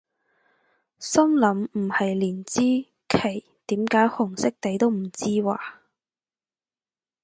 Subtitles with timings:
[0.97, 2.61] 心諗唔係連支
[3.07, 5.59] 旗點解紅色底都唔知咓？